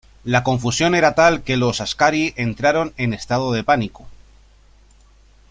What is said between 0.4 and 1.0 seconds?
confusión